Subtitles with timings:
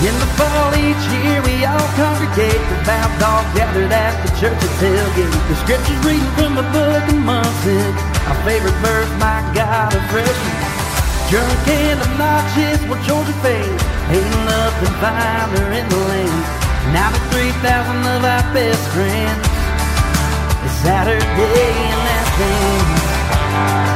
[0.00, 2.56] In the fall each year we all congregate.
[2.72, 7.20] The Devout all gathered at the church's tailgate The scriptures reading from the book of
[7.20, 7.92] Munson
[8.24, 10.56] Our favorite verse, my God, a freshman
[11.28, 16.42] Drunk and obnoxious, we're Georgia fans Ain't nothing finer in the land.
[16.96, 19.44] Now the 3,000 of our best friends.
[20.64, 21.76] It's Saturday
[22.16, 23.04] Athens
[23.36, 23.89] It's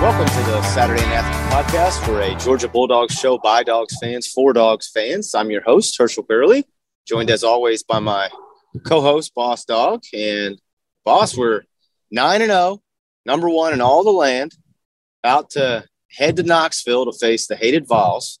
[0.00, 2.08] Welcome to the Saturday Athens podcast.
[2.08, 5.34] We're a Georgia Bulldogs show by Dogs fans for Dogs fans.
[5.34, 6.64] I'm your host, Herschel Burley,
[7.06, 8.30] joined as always by my
[8.82, 10.02] co-host, Boss Dog.
[10.14, 10.58] And
[11.04, 11.64] Boss, we're
[12.10, 12.80] 9 and 0,
[13.26, 14.52] number one in all the land,
[15.22, 18.38] out to head to Knoxville to face the hated Vols.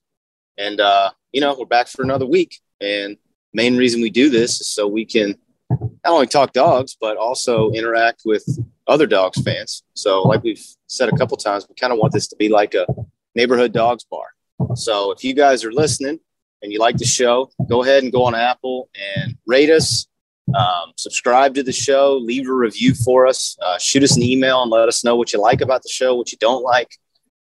[0.56, 2.58] And, uh, you know, we're back for another week.
[2.80, 3.18] And
[3.52, 5.36] main reason we do this is so we can
[5.68, 8.46] not only talk dogs, but also interact with
[8.90, 9.84] other dogs fans.
[9.94, 12.74] So, like we've said a couple times, we kind of want this to be like
[12.74, 12.86] a
[13.34, 14.26] neighborhood dogs bar.
[14.74, 16.18] So, if you guys are listening
[16.62, 20.06] and you like the show, go ahead and go on Apple and rate us,
[20.54, 24.62] um, subscribe to the show, leave a review for us, uh, shoot us an email
[24.62, 26.88] and let us know what you like about the show, what you don't like.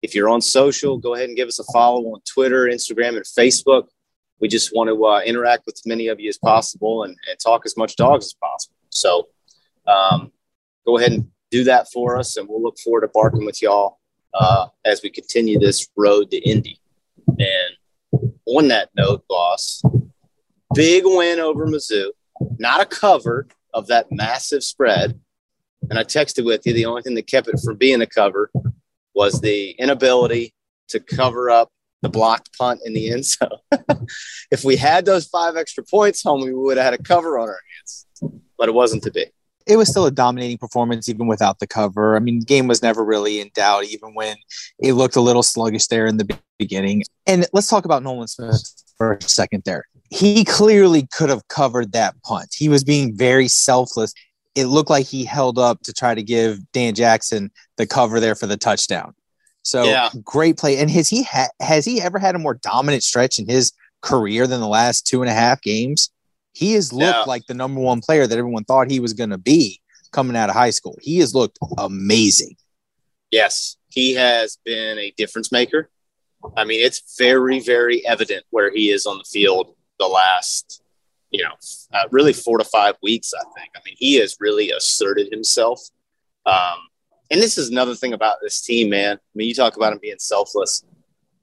[0.03, 3.25] If you're on social, go ahead and give us a follow on Twitter, Instagram, and
[3.25, 3.89] Facebook.
[4.41, 7.39] We just want to uh, interact with as many of you as possible and, and
[7.39, 8.77] talk as much dogs as possible.
[8.91, 9.29] So,
[9.87, 10.33] um,
[10.85, 13.99] go ahead and do that for us, and we'll look forward to barking with y'all
[14.35, 16.81] uh, as we continue this road to Indy.
[17.29, 19.83] And on that note, boss,
[20.75, 22.09] big win over Mizzou,
[22.59, 25.21] not a cover of that massive spread.
[25.91, 28.51] And I texted with you the only thing that kept it from being a cover
[29.15, 30.55] was the inability
[30.89, 31.69] to cover up
[32.01, 33.59] the blocked punt in the end zone.
[34.51, 37.49] if we had those five extra points, homie, we would have had a cover on
[37.49, 38.07] our hands.
[38.57, 39.27] But it wasn't to be
[39.67, 42.17] it was still a dominating performance even without the cover.
[42.17, 44.37] I mean, the game was never really in doubt, even when
[44.79, 47.03] it looked a little sluggish there in the beginning.
[47.27, 48.63] And let's talk about Nolan Smith
[48.97, 49.85] for a second there.
[50.11, 52.49] He clearly could have covered that punt.
[52.55, 54.13] He was being very selfless.
[54.55, 58.35] It looked like he held up to try to give Dan Jackson the cover there
[58.35, 59.15] for the touchdown.
[59.63, 60.11] So Yeah.
[60.23, 60.77] great play.
[60.79, 63.73] And has he ha- has he ever had a more dominant stretch in his
[64.03, 66.11] career than the last two and a half games?
[66.53, 67.25] He has looked Yeah.
[67.27, 69.81] like the number one player that everyone thought he was going to be
[70.13, 70.97] coming out of high school.
[71.01, 72.57] He has looked amazing.
[73.31, 75.89] Yes, he has been a difference maker.
[76.57, 80.83] I mean, it's very, very evident where he is on the field the last,
[81.31, 81.53] you know,
[81.95, 83.71] uh, really four to five weeks, I think.
[83.77, 85.81] I mean, he has really asserted himself.
[86.45, 86.79] Um,
[87.31, 89.17] and this is another thing about this team, man.
[89.17, 90.85] I mean, you talk about him being selfless.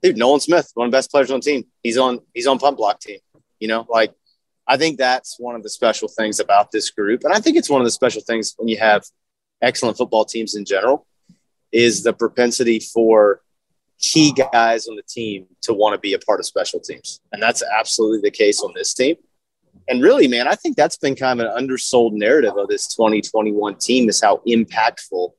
[0.02, 1.64] Dude, Nolan Smith, one of the best players on the team.
[1.82, 3.18] He's on he's on pump block team.
[3.58, 4.14] You know, like
[4.70, 7.24] I think that's one of the special things about this group.
[7.24, 9.02] And I think it's one of the special things when you have
[9.60, 11.08] excellent football teams in general
[11.72, 13.42] is the propensity for
[13.98, 17.20] key guys on the team to want to be a part of special teams.
[17.32, 19.16] And that's absolutely the case on this team.
[19.88, 23.74] And really, man, I think that's been kind of an undersold narrative of this 2021
[23.74, 25.32] team is how impactful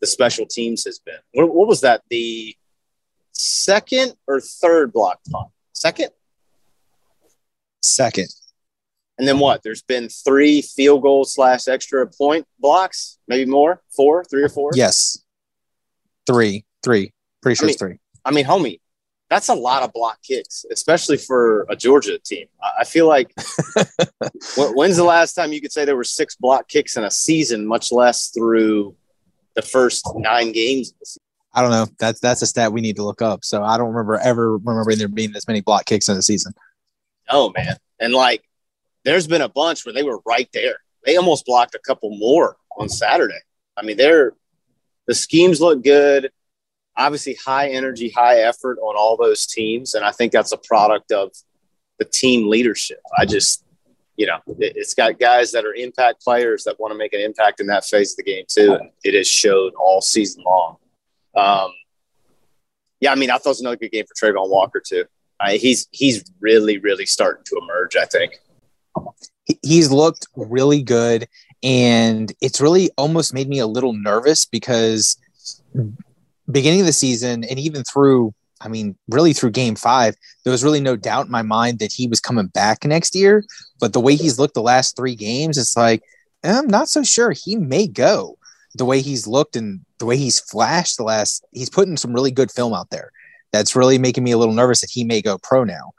[0.00, 1.14] the special teams has been.
[1.32, 2.02] What, what was that?
[2.10, 2.56] The
[3.30, 5.50] second or third block punt?
[5.72, 6.10] Second?
[7.80, 8.34] Second.
[9.18, 9.62] And then what?
[9.62, 14.70] There's been three field goal slash extra point blocks, maybe more, four, three or four.
[14.74, 15.18] Yes.
[16.26, 16.64] Three.
[16.82, 17.12] Three.
[17.42, 17.98] Pretty sure I it's three.
[18.24, 18.80] I mean, homie,
[19.30, 22.46] that's a lot of block kicks, especially for a Georgia team.
[22.62, 23.32] I I feel like
[24.56, 27.66] when's the last time you could say there were six block kicks in a season,
[27.66, 28.96] much less through
[29.54, 30.90] the first nine games?
[30.90, 31.20] of the season?
[31.54, 31.86] I don't know.
[31.98, 33.44] That's that's a stat we need to look up.
[33.44, 36.52] So I don't remember ever remembering there being this many block kicks in a season.
[37.28, 38.42] Oh man, and like,
[39.04, 40.76] there's been a bunch where they were right there.
[41.04, 43.40] They almost blocked a couple more on Saturday.
[43.76, 44.32] I mean, they're
[45.06, 46.30] the schemes look good.
[46.96, 51.12] Obviously, high energy, high effort on all those teams, and I think that's a product
[51.12, 51.32] of
[51.98, 53.00] the team leadership.
[53.18, 53.64] I just,
[54.16, 57.20] you know, it, it's got guys that are impact players that want to make an
[57.20, 60.76] impact in that phase of the game too, and it has shown all season long.
[61.36, 61.72] Um,
[63.00, 65.04] yeah, I mean, I thought it was another good game for Travon Walker too.
[65.40, 67.96] uh, he's he's really really starting to emerge.
[67.96, 68.38] I think
[69.62, 71.28] he's looked really good,
[71.62, 75.18] and it's really almost made me a little nervous because
[76.50, 80.64] beginning of the season and even through I mean, really through game five, there was
[80.64, 83.44] really no doubt in my mind that he was coming back next year.
[83.78, 86.02] But the way he's looked the last three games, it's like,
[86.42, 88.38] I'm not so sure he may go
[88.74, 92.30] the way he's looked and the way he's flashed the last, he's putting some really
[92.30, 93.12] good film out there.
[93.52, 95.92] That's really making me a little nervous that he may go pro now.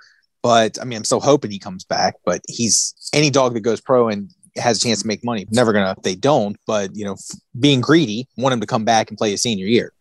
[0.46, 2.18] But I mean, I'm still hoping he comes back.
[2.24, 5.48] But he's any dog that goes pro and has a chance to make money.
[5.50, 6.56] Never gonna, they don't.
[6.68, 9.66] But you know, f- being greedy, want him to come back and play his senior
[9.66, 9.92] year.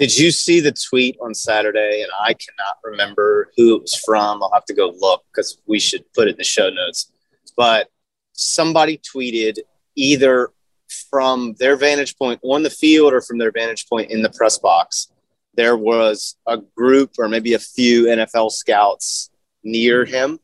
[0.00, 2.02] Did you see the tweet on Saturday?
[2.02, 4.42] And I cannot remember who it was from.
[4.42, 7.12] I'll have to go look because we should put it in the show notes.
[7.56, 7.86] But
[8.32, 9.58] somebody tweeted
[9.94, 10.50] either
[11.08, 14.58] from their vantage point on the field or from their vantage point in the press
[14.58, 15.06] box.
[15.60, 19.28] There was a group or maybe a few NFL scouts
[19.62, 20.40] near him,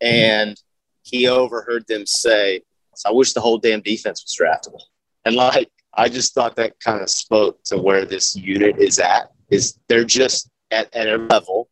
[0.00, 0.60] and
[1.04, 2.62] he overheard them say,
[3.06, 4.82] I wish the whole damn defense was draftable.
[5.24, 9.30] And like, I just thought that kind of spoke to where this unit is at.
[9.48, 11.68] Is they're just at, at a level,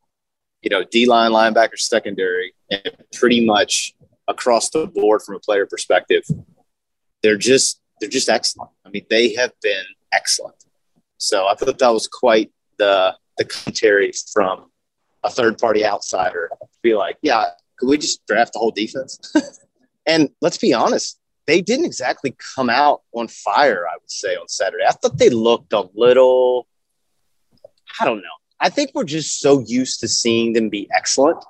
[0.62, 3.96] you know, D line, linebacker, secondary, and pretty much
[4.28, 6.22] across the board from a player perspective.
[7.20, 8.70] They're just they're just excellent.
[8.86, 10.63] I mean, they have been excellent.
[11.24, 14.70] So I thought that was quite the the commentary from
[15.24, 16.50] a third party outsider.
[16.82, 17.46] Be like, yeah,
[17.78, 19.18] could we just draft the whole defense?
[20.06, 24.48] and let's be honest, they didn't exactly come out on fire, I would say, on
[24.48, 24.84] Saturday.
[24.86, 26.66] I thought they looked a little,
[28.00, 28.36] I don't know.
[28.60, 31.42] I think we're just so used to seeing them be excellent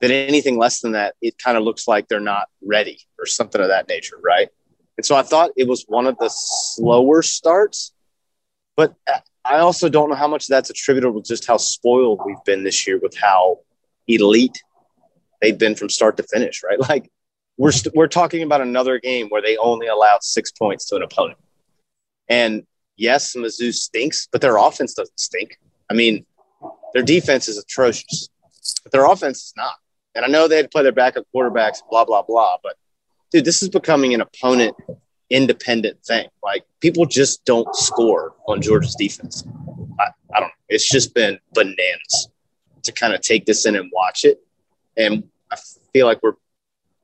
[0.00, 3.60] that anything less than that, it kind of looks like they're not ready or something
[3.60, 4.48] of that nature, right?
[4.96, 7.92] And so I thought it was one of the slower starts,
[8.80, 8.94] but
[9.44, 12.86] I also don't know how much that's attributable to just how spoiled we've been this
[12.86, 13.58] year with how
[14.08, 14.58] elite
[15.42, 16.78] they've been from start to finish, right?
[16.88, 17.10] Like
[17.58, 20.96] we're we st- we're talking about another game where they only allowed six points to
[20.96, 21.38] an opponent.
[22.30, 22.66] And
[22.96, 25.58] yes, Mizzou stinks, but their offense doesn't stink.
[25.90, 26.24] I mean,
[26.94, 28.30] their defense is atrocious,
[28.82, 29.74] but their offense is not.
[30.14, 32.56] And I know they had to play their backup quarterbacks, blah blah blah.
[32.62, 32.76] But
[33.30, 34.74] dude, this is becoming an opponent
[35.30, 36.28] independent thing.
[36.42, 39.44] Like people just don't score on Georgia's defense.
[39.98, 40.54] I, I don't know.
[40.68, 42.28] It's just been bananas
[42.82, 44.42] to kind of take this in and watch it.
[44.96, 45.56] And I
[45.92, 46.34] feel like we're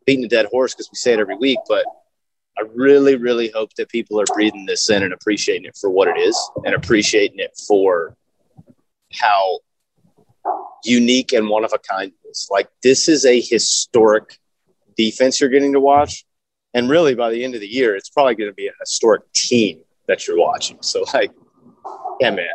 [0.05, 1.85] beating a dead horse because we say it every week, but
[2.59, 6.09] I really, really hope that people are breathing this in and appreciating it for what
[6.09, 8.17] it is and appreciating it for
[9.13, 9.59] how
[10.85, 12.49] unique and one of a kind it is.
[12.51, 14.39] Like this is a historic
[14.97, 16.25] defense you're getting to watch.
[16.77, 19.23] And really by the end of the year, it's probably going to be a historic
[19.33, 20.77] team that you're watching.
[20.83, 21.33] So like,
[22.21, 22.47] yeah, man,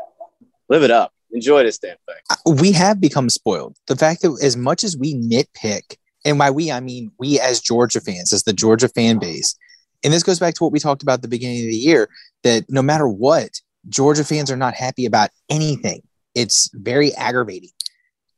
[0.69, 1.11] live it up.
[1.31, 2.17] Enjoy this damn thing.
[2.29, 3.75] Uh, we have become spoiled.
[3.87, 7.61] The fact that as much as we nitpick and by we, I mean we as
[7.61, 9.57] Georgia fans, as the Georgia fan base.
[10.03, 12.07] And this goes back to what we talked about at the beginning of the year
[12.43, 13.49] that no matter what,
[13.89, 16.03] Georgia fans are not happy about anything.
[16.35, 17.71] It's very aggravating.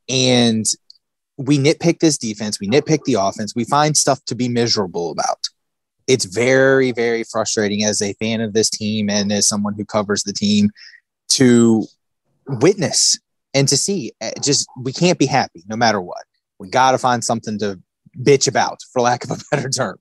[0.07, 0.65] And
[1.37, 5.49] we nitpick this defense, we nitpick the offense, we find stuff to be miserable about.
[6.07, 10.23] It's very, very frustrating as a fan of this team and as someone who covers
[10.23, 10.69] the team
[11.29, 11.85] to
[12.47, 13.19] witness
[13.53, 14.11] and to see.
[14.21, 16.23] Eh, just we can't be happy no matter what.
[16.59, 17.79] We got to find something to
[18.21, 19.99] bitch about, for lack of a better term.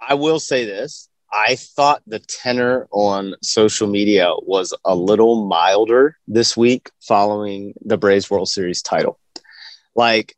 [0.00, 1.08] I will say this.
[1.32, 7.96] I thought the tenor on social media was a little milder this week following the
[7.96, 9.18] Braves World Series title.
[9.94, 10.34] Like,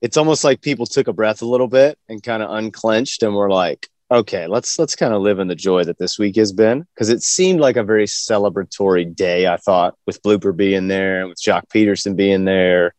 [0.00, 3.34] it's almost like people took a breath a little bit and kind of unclenched and
[3.34, 6.52] were like, okay, let's let's kind of live in the joy that this week has
[6.52, 9.46] been because it seemed like a very celebratory day.
[9.46, 12.94] I thought with Blooper being there and with Joc Pederson being there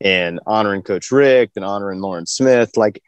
[0.00, 2.76] and honoring Coach Richt and honoring Loran Smith.
[2.76, 3.02] Like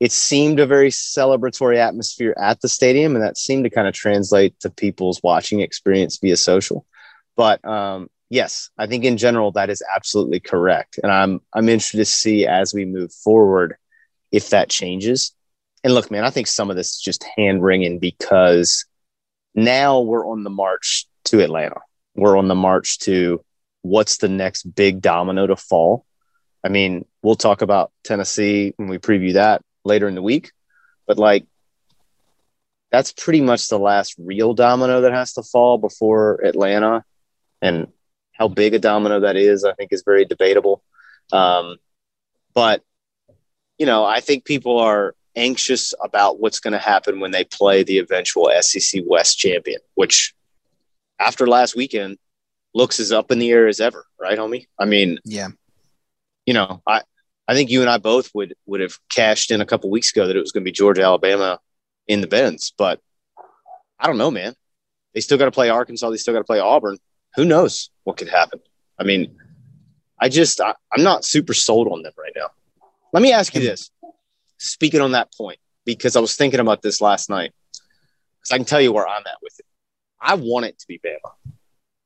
[0.00, 3.94] it seemed a very celebratory atmosphere at the stadium, and that seemed to kind of
[3.94, 6.86] translate to people's watching experience via social.
[7.36, 11.98] But um, yes, I think in general that is absolutely correct, and I'm I'm interested
[11.98, 13.76] to see as we move forward
[14.32, 15.34] if that changes.
[15.84, 18.84] And look, man, I think some of this is just hand wringing because
[19.54, 21.80] now we're on the march to Atlanta.
[22.14, 23.44] We're on the march to
[23.82, 26.04] what's the next big domino to fall
[26.64, 30.52] I mean, we'll talk about Tennessee when we preview that later in the week,
[31.06, 31.44] but like
[32.90, 37.04] that's pretty much the last real domino that has to fall before Atlanta.
[37.60, 37.88] And
[38.32, 40.82] how big a domino that is, I think, is very debatable.
[41.32, 41.76] Um,
[42.54, 42.82] but,
[43.78, 47.82] you know, I think people are anxious about what's going to happen when they play
[47.82, 50.34] the eventual SEC West champion, which
[51.18, 52.18] after last weekend
[52.74, 54.66] looks as up in the air as ever, right, homie?
[54.78, 55.48] I mean, yeah
[56.46, 57.02] you know, I
[57.48, 60.26] I think you and I both would would have cashed in a couple weeks ago
[60.26, 61.60] that it was going to be Georgia Alabama
[62.06, 63.00] in the Benz, but
[63.98, 64.54] I don't know, man.
[65.14, 66.10] They still got to play Arkansas.
[66.10, 66.98] They still got to play Auburn.
[67.36, 68.60] Who knows what could happen?
[68.98, 69.36] I mean,
[70.18, 72.48] I just I, I'm not super sold on them right now.
[73.12, 73.90] Let me ask you this.
[74.62, 78.64] Speaking on that point, because I was thinking about this last night, because I can
[78.64, 79.66] tell you where I'm at with it.
[80.20, 81.32] I want it to be Bama.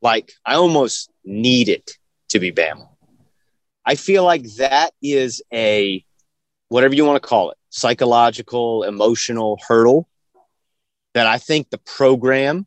[0.01, 1.93] Like I almost need it
[2.31, 2.89] to be Bama.
[3.85, 6.03] I feel like that is a
[6.69, 10.09] whatever you want to call it, psychological, emotional hurdle
[11.13, 12.67] that I think the program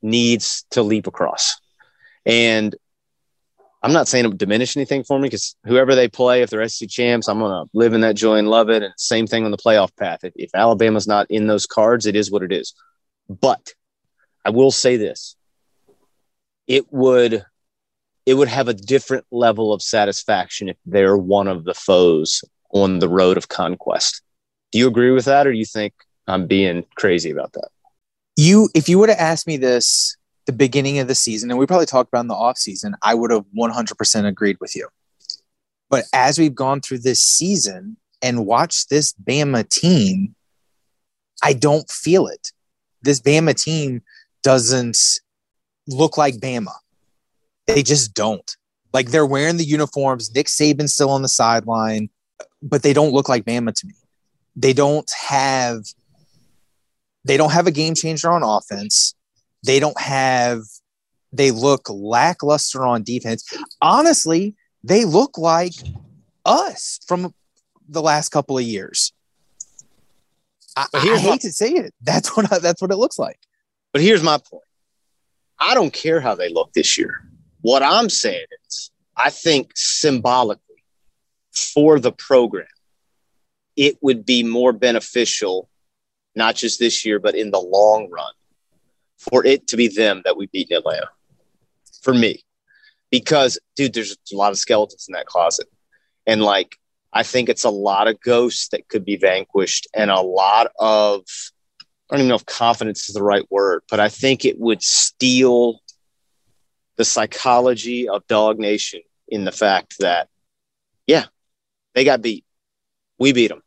[0.00, 1.56] needs to leap across.
[2.24, 2.74] And
[3.82, 6.66] I'm not saying it would diminish anything for me because whoever they play, if they're
[6.68, 8.82] SEC champs, I'm going to live in that joy and love it.
[8.82, 10.24] And same thing on the playoff path.
[10.24, 12.74] If, if Alabama's not in those cards, it is what it is.
[13.28, 13.72] But
[14.44, 15.36] I will say this
[16.66, 17.44] it would
[18.26, 22.44] it would have a different level of satisfaction if they're one of the foes
[22.74, 24.20] on the road of conquest.
[24.70, 25.94] Do you agree with that or do you think
[26.26, 27.70] I'm being crazy about that?
[28.36, 30.17] You if you would have asked me this
[30.48, 33.30] the beginning of the season, and we probably talked about in the offseason, I would
[33.30, 34.88] have 100% agreed with you.
[35.90, 40.34] But as we've gone through this season and watched this Bama team,
[41.42, 42.52] I don't feel it.
[43.02, 44.00] This Bama team
[44.42, 44.96] doesn't
[45.86, 46.72] look like Bama.
[47.66, 48.56] They just don't.
[48.94, 50.34] Like they're wearing the uniforms.
[50.34, 52.08] Nick Saban's still on the sideline,
[52.62, 53.92] but they don't look like Bama to me.
[54.56, 55.84] They don't have
[57.26, 59.14] they don't have a game changer on offense.
[59.64, 60.60] They don't have,
[61.32, 63.44] they look lackluster on defense.
[63.80, 65.74] Honestly, they look like
[66.44, 67.34] us from
[67.88, 69.12] the last couple of years.
[70.76, 71.94] I, I hate my, to say it.
[72.02, 73.38] That's what I, that's what it looks like.
[73.92, 74.62] But here's my point.
[75.58, 77.28] I don't care how they look this year.
[77.62, 80.84] What I'm saying is, I think symbolically
[81.52, 82.66] for the program,
[83.76, 85.68] it would be more beneficial,
[86.36, 88.32] not just this year, but in the long run,
[89.18, 91.08] for it to be them that we beat in Atlanta.
[92.02, 92.44] For me,
[93.10, 95.66] because dude, there's a lot of skeletons in that closet,
[96.26, 96.76] and like
[97.12, 101.24] I think it's a lot of ghosts that could be vanquished, and a lot of
[102.10, 104.82] I don't even know if confidence is the right word, but I think it would
[104.82, 105.80] steal
[106.96, 110.28] the psychology of Dog Nation in the fact that,
[111.06, 111.26] yeah,
[111.94, 112.46] they got beat.
[113.18, 113.62] We beat them.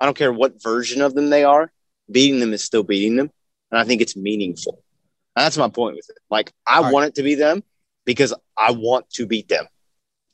[0.00, 1.70] I don't care what version of them they are,
[2.10, 3.30] beating them is still beating them.
[3.70, 4.82] And I think it's meaningful.
[5.36, 6.16] That's my point with it.
[6.30, 7.08] Like I All want right.
[7.08, 7.62] it to be them
[8.06, 9.66] because I want to beat them.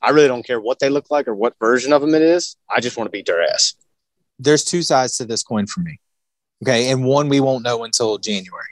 [0.01, 2.55] I really don't care what they look like or what version of them it is.
[2.69, 3.73] I just want to beat their ass.
[4.39, 5.99] There's two sides to this coin for me.
[6.63, 6.89] Okay.
[6.89, 8.63] And one we won't know until January.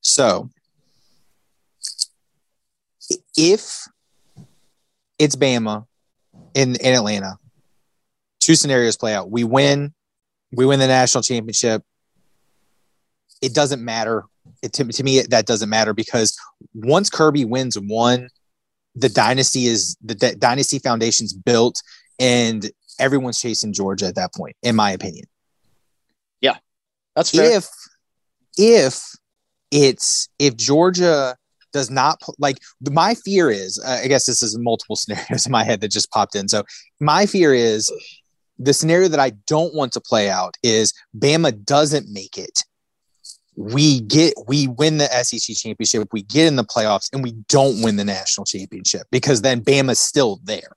[0.00, 0.50] So
[3.36, 3.86] if
[5.18, 5.86] it's Bama
[6.54, 7.38] in, in Atlanta,
[8.40, 9.30] two scenarios play out.
[9.30, 9.94] We win,
[10.52, 11.82] we win the national championship.
[13.40, 14.24] It doesn't matter
[14.62, 16.36] it, to, to me that doesn't matter because
[16.74, 18.28] once Kirby wins one,
[18.94, 21.82] the dynasty is the dynasty foundation's built,
[22.18, 25.24] and everyone's chasing Georgia at that point, in my opinion.
[26.40, 26.56] Yeah,
[27.16, 27.56] that's fair.
[27.56, 27.68] If
[28.56, 29.02] if
[29.70, 31.36] it's if Georgia
[31.72, 32.58] does not like
[32.90, 36.10] my fear is uh, i guess this is multiple scenarios in my head that just
[36.10, 36.62] popped in so
[37.00, 37.90] my fear is
[38.58, 42.62] the scenario that i don't want to play out is bama doesn't make it
[43.56, 47.82] we get we win the SEC championship, we get in the playoffs, and we don't
[47.82, 50.72] win the national championship because then Bama's still there.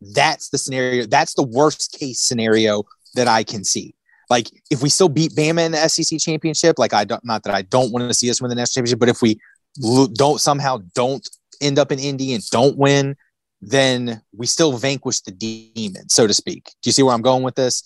[0.00, 1.06] That's the scenario.
[1.06, 3.94] That's the worst case scenario that I can see.
[4.30, 7.54] Like if we still beat Bama in the SEC championship, like I don't not that
[7.54, 9.40] I don't want to see us win the national championship, but if we
[10.14, 11.28] don't somehow don't
[11.60, 13.16] end up in Indy and don't win,
[13.60, 16.64] then we still vanquish the demon, so to speak.
[16.82, 17.82] Do you see where I'm going with this?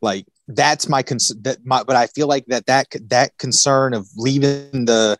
[0.00, 0.26] Like
[0.56, 1.38] that's my concern.
[1.42, 5.16] That my, but I feel like that that that concern of leaving the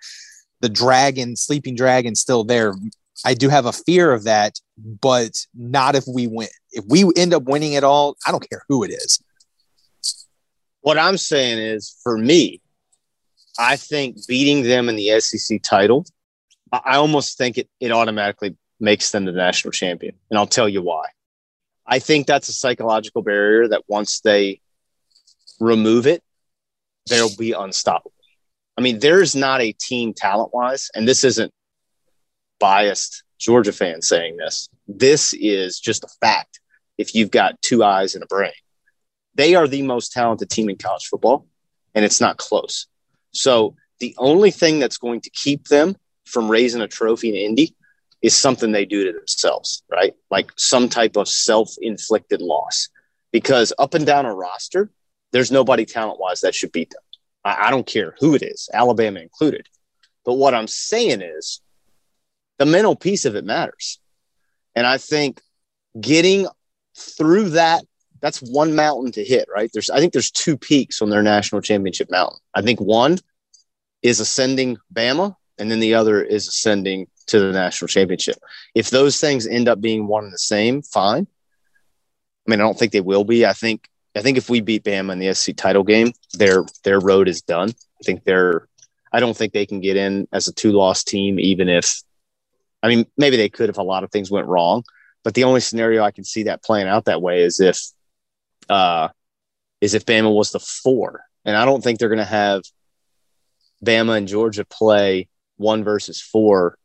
[0.61, 2.75] the dragon, sleeping dragon, still there.
[3.25, 6.49] I do have a fear of that, but not if we win.
[6.73, 9.23] If we end up winning it all, I don't care who it is.
[10.81, 12.61] What I'm saying is, for me,
[13.59, 16.07] I think beating them in the SEC title,
[16.73, 20.15] I almost think it, it automatically makes them the national champion.
[20.31, 21.05] And I'll tell you why.
[21.87, 24.61] I think that's a psychological barrier that once they
[25.61, 26.23] remove it,
[27.09, 28.14] they'll be unstoppable.
[28.76, 31.52] I mean, there's not a team talent wise, and this isn't
[32.59, 34.69] biased Georgia fans saying this.
[34.88, 36.61] This is just a fact.
[36.99, 38.52] If you've got two eyes and a brain,
[39.35, 41.47] they are the most talented team in college football,
[41.95, 42.87] and it's not close.
[43.33, 47.75] So the only thing that's going to keep them from raising a trophy in Indy
[48.23, 50.14] is something they do to themselves, right?
[50.31, 52.88] Like some type of self inflicted loss.
[53.33, 54.90] Because up and down a roster,
[55.33, 57.03] there's nobody talent wise that should beat them.
[57.45, 59.69] I, I don't care who it is, Alabama included.
[60.25, 61.61] But what I'm saying is
[62.59, 63.99] the mental piece of it matters.
[64.75, 65.41] And I think
[66.01, 66.47] getting
[66.97, 67.83] through that,
[68.21, 69.71] that's one mountain to hit, right?
[69.73, 72.39] There's, I think there's two peaks on their national championship mountain.
[72.55, 73.19] I think one
[74.03, 78.37] is ascending Bama, and then the other is ascending to the national championship.
[78.75, 81.27] If those things end up being one and the same, fine.
[82.47, 83.47] I mean, I don't think they will be.
[83.47, 87.00] I think I think if we beat Bama in the SC title game, their their
[87.00, 87.71] road is done.
[87.71, 88.69] I think they're
[89.12, 92.02] I don't think they can get in as a two loss team, even if
[92.83, 94.85] I mean maybe they could if a lot of things went wrong.
[95.23, 97.79] But the only scenario I can see that playing out that way is if
[98.69, 99.09] uh
[99.81, 101.25] is if Bama was the four.
[101.45, 102.62] And I don't think they're gonna have
[103.85, 106.76] Bama and Georgia play one versus four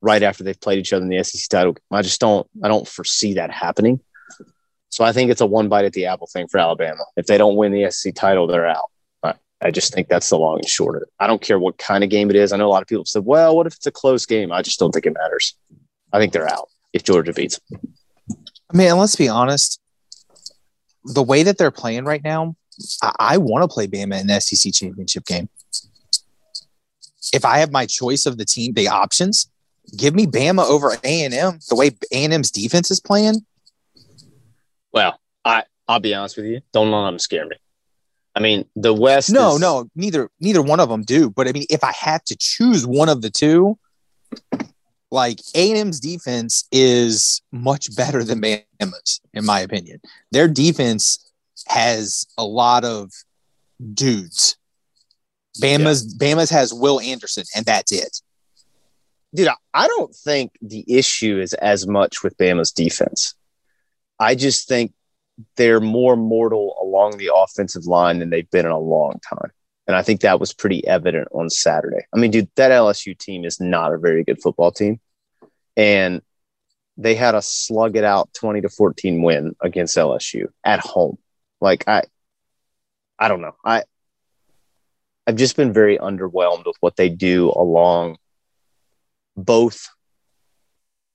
[0.00, 1.76] right after they've played each other in the SEC title.
[1.90, 4.00] I just don't I don't foresee that happening.
[4.90, 7.02] So I think it's a one bite at the apple thing for Alabama.
[7.16, 8.90] If they don't win the SEC title, they're out.
[9.22, 11.08] I, I just think that's the long and short of it.
[11.20, 12.52] I don't care what kind of game it is.
[12.52, 14.50] I know a lot of people said, well, what if it's a close game?
[14.50, 15.54] I just don't think it matters.
[16.12, 17.80] I think they're out if Georgia beats them.
[18.72, 19.80] I mean, let's be honest,
[21.04, 22.56] the way that they're playing right now,
[23.02, 25.48] I, I want to play Bama in the SEC championship game.
[27.32, 29.50] If I have my choice of the team, the options,
[29.96, 31.58] give me Bama over A and M.
[31.68, 33.44] The way A and M's defense is playing,
[34.92, 36.60] Well, I I'll be honest with you.
[36.72, 37.56] Don't let them scare me.
[38.34, 39.30] I mean, the West.
[39.30, 41.30] no, is- no, neither neither one of them do.
[41.30, 43.78] But I mean, if I had to choose one of the two,
[45.10, 50.00] like A and M's defense is much better than Bama's, in my opinion.
[50.32, 51.18] Their defense
[51.66, 53.10] has a lot of
[53.94, 54.56] dudes.
[55.60, 58.20] Bama's Bama's has Will Anderson, and that's it.
[59.34, 63.34] dude, I- I don't think the issue is as much with Bama's defense.
[64.18, 64.92] I just think
[65.56, 69.50] they're more mortal along the offensive line than they've been in a long time.
[69.86, 72.06] And I think that was pretty evident on Saturday.
[72.14, 75.00] I mean, dude, that LSU team is not a very good football team.
[75.76, 76.20] And
[76.98, 81.16] they had a slug it out 20 to 14 win against LSU at home.
[81.60, 82.02] Like I
[83.18, 83.54] I don't know.
[83.64, 83.84] I
[85.26, 88.18] I've just been very underwhelmed with what they do along
[89.36, 89.88] both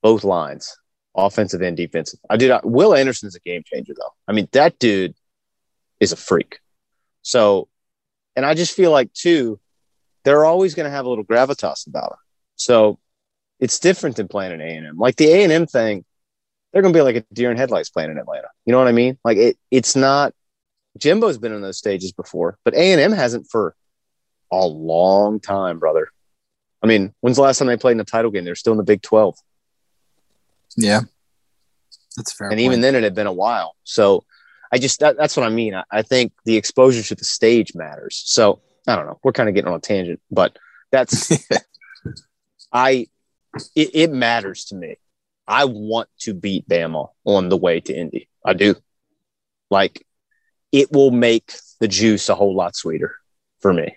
[0.02, 0.78] both lines,
[1.16, 2.20] offensive and defensive.
[2.30, 2.52] I did.
[2.64, 4.14] Will Anderson is a game changer, though.
[4.28, 5.16] I mean, that dude
[6.00, 6.60] is a freak.
[7.22, 7.68] So,
[8.36, 9.60] and I just feel like too,
[10.24, 12.20] they're always going to have a little gravitas about them.
[12.56, 13.00] So,
[13.60, 14.98] it's different than playing in A and M.
[14.98, 16.04] Like the A and M thing,
[16.72, 18.48] they're going to be like a deer in headlights playing in Atlanta.
[18.66, 19.18] You know what I mean?
[19.24, 19.58] Like it.
[19.72, 20.34] It's not.
[20.98, 23.76] Jimbo's been in those stages before, but A and M hasn't for
[24.52, 26.10] a long time, brother.
[26.84, 28.44] I mean, when's the last time they played in a title game?
[28.44, 29.36] They're still in the Big 12.
[30.76, 31.02] Yeah,
[32.18, 32.50] that's fair.
[32.50, 33.76] and even then it had been a while.
[33.84, 34.24] So
[34.72, 35.76] I just that, that's what I mean.
[35.76, 38.22] I, I think the exposure to the stage matters.
[38.26, 39.20] So I don't know.
[39.24, 40.58] We're kind of getting on a tangent, but
[40.92, 41.32] that's
[42.74, 43.08] I
[43.76, 44.98] it, it matters to me.
[45.48, 48.30] I want to beat Bama on the way to Indy.
[48.46, 48.76] I do.
[49.70, 50.06] Like
[50.72, 53.16] it will make the juice a whole lot sweeter
[53.60, 53.96] for me.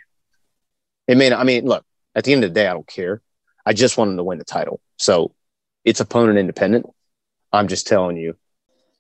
[1.09, 1.85] It may not, I mean, look,
[2.15, 3.23] at the end of the day, I don't care.
[3.65, 4.81] I just want them to win the title.
[4.97, 5.35] So
[5.87, 6.85] it's opponent independent.
[7.53, 8.37] I'm just telling you,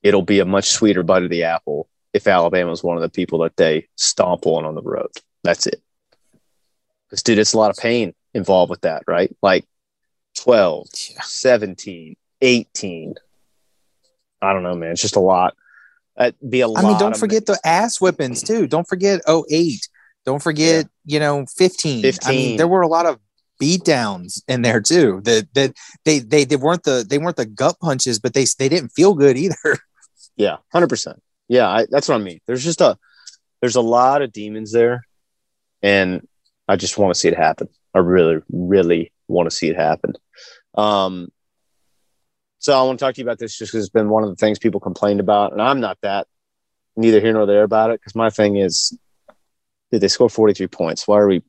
[0.02, 3.10] it'll be a much sweeter bite of the apple if Alabama is one of the
[3.10, 5.10] people that they stomp on on the road.
[5.42, 5.82] That's it.
[7.10, 9.34] Because, dude, it's a lot of pain involved with that, right?
[9.42, 9.66] Like
[10.36, 13.14] 12, 17, 18.
[14.40, 14.92] I don't know, man.
[14.92, 15.54] It's just a lot.
[16.16, 16.84] That'd be a lot.
[16.84, 18.66] I mean, don't forget the ass whippings too.
[18.66, 19.88] Don't forget 08.
[20.24, 21.98] Don't forget, you know, 15.
[21.98, 22.30] I 15.
[22.30, 23.18] mean, there were a lot of
[23.58, 25.20] beat downs in there too.
[25.24, 25.72] That that
[26.04, 29.14] they, they they weren't the they weren't the gut punches, but they they didn't feel
[29.14, 29.56] good either.
[30.38, 31.22] Yeah, hundred percent.
[31.48, 32.40] Yeah, I, that's what I mean.
[32.46, 32.98] There's just a
[33.62, 35.06] there's a lot of demons there,
[35.82, 36.26] and
[36.68, 37.68] I just want to see it happen.
[37.94, 40.12] I really, really want to see it happen.
[40.74, 41.28] Um,
[42.58, 44.28] so I want to talk to you about this just because it's been one of
[44.28, 46.26] the things people complained about, and I'm not that
[46.96, 48.98] neither here nor there about it because my thing is,
[49.90, 51.06] did they score 43 points?
[51.06, 51.42] Why are we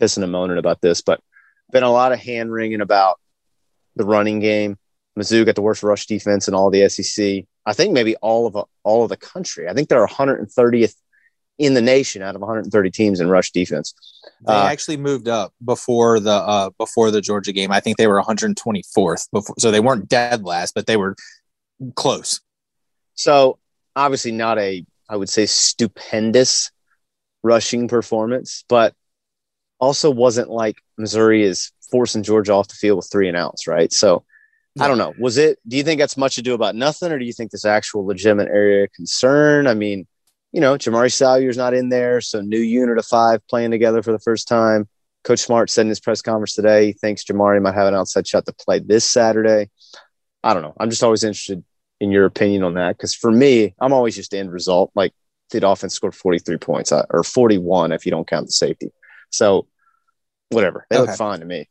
[0.00, 1.02] pissing and moaning about this?
[1.02, 1.20] But
[1.72, 3.20] been a lot of hand wringing about
[3.96, 4.76] the running game.
[5.18, 7.44] Mizzou got the worst rush defense in all the SEC.
[7.66, 9.68] I think maybe all of all of the country.
[9.68, 10.94] I think they're 130th
[11.58, 13.92] in the nation out of 130 teams in rush defense.
[14.46, 17.70] They Uh, actually moved up before the uh before the Georgia game.
[17.70, 21.16] I think they were 124th before, so they weren't dead last, but they were
[21.94, 22.40] close.
[23.14, 23.58] So
[23.94, 26.70] obviously not a I would say stupendous
[27.42, 28.94] rushing performance, but
[29.80, 33.92] also wasn't like Missouri is forcing Georgia off the field with three and outs, right?
[33.92, 34.24] So
[34.78, 35.14] I don't know.
[35.18, 35.58] Was it?
[35.66, 38.48] Do you think that's much ado about nothing, or do you think this actual legitimate
[38.48, 39.66] area of concern?
[39.66, 40.06] I mean,
[40.52, 44.12] you know, Jamaree Salyer's not in there, so new unit of five playing together for
[44.12, 44.88] the first time.
[45.24, 48.26] Coach Smart said in his press conference today he thinks Jamaree might have an outside
[48.26, 49.70] shot to play this Saturday.
[50.42, 50.74] I don't know.
[50.80, 51.62] I'm just always interested
[52.00, 54.90] in your opinion on that because for me, I'm always just end result.
[54.94, 55.12] Like
[55.50, 58.92] the offense scored 43 points uh, or 41 if you don't count the safety.
[59.30, 59.66] So
[60.50, 61.10] whatever, they okay.
[61.10, 61.68] look fine to me.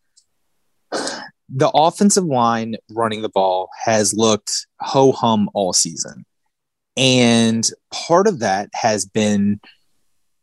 [1.52, 6.26] The offensive line running the ball has looked ho hum all season.
[6.96, 9.60] And part of that has been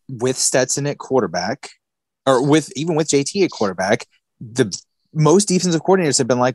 [0.09, 1.71] with Stetson at quarterback,
[2.27, 4.07] or with even with JT at quarterback,
[4.41, 4.75] the
[5.13, 6.55] most defensive coordinators have been like,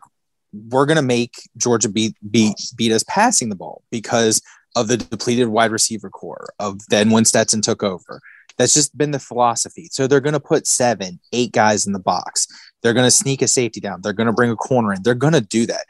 [0.53, 4.41] we're going to make Georgia beat, beat beat us passing the ball because
[4.75, 8.21] of the depleted wide receiver core of then when Stetson took over.
[8.61, 9.89] That's just been the philosophy.
[9.91, 12.45] So they're going to put seven, eight guys in the box.
[12.83, 14.01] They're going to sneak a safety down.
[14.03, 15.01] They're going to bring a corner in.
[15.01, 15.85] They're going to do that.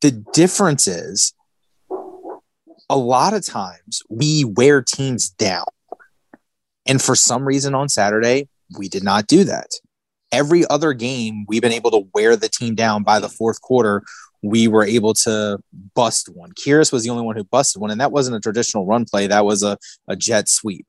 [0.00, 1.32] The difference is
[2.90, 5.66] a lot of times we wear teams down.
[6.86, 9.70] And for some reason on Saturday, we did not do that.
[10.32, 14.02] Every other game, we've been able to wear the team down by the fourth quarter.
[14.42, 15.60] We were able to
[15.94, 16.50] bust one.
[16.50, 19.28] Kearis was the only one who busted one, and that wasn't a traditional run play.
[19.28, 20.86] That was a, a jet sweep.